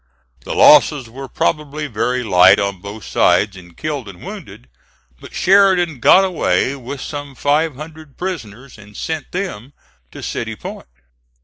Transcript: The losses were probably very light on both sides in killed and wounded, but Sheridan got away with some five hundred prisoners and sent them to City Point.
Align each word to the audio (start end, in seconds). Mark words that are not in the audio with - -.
The 0.45 0.55
losses 0.55 1.11
were 1.11 1.27
probably 1.27 1.85
very 1.85 2.23
light 2.23 2.59
on 2.59 2.81
both 2.81 3.05
sides 3.05 3.55
in 3.55 3.75
killed 3.75 4.09
and 4.09 4.23
wounded, 4.23 4.67
but 5.19 5.31
Sheridan 5.35 5.99
got 5.99 6.25
away 6.25 6.75
with 6.75 6.99
some 7.01 7.35
five 7.35 7.75
hundred 7.75 8.17
prisoners 8.17 8.79
and 8.79 8.97
sent 8.97 9.31
them 9.31 9.73
to 10.11 10.23
City 10.23 10.55
Point. 10.55 10.87